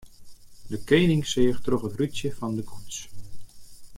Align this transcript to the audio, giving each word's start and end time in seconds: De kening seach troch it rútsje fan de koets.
De 0.71 0.77
kening 0.89 1.23
seach 1.31 1.59
troch 1.65 1.87
it 1.87 1.97
rútsje 1.99 2.29
fan 2.37 2.53
de 2.57 2.63
koets. 2.69 2.97